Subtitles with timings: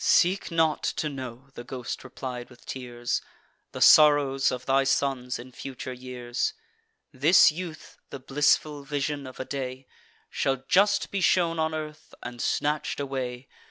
[0.03, 3.21] "Seek not to know," the ghost replied with tears,
[3.71, 6.55] "The sorrows of thy sons in future years.
[7.13, 9.85] This youth (the blissful vision of a day)
[10.31, 13.47] Shall just be shown on earth, and snatch'd away.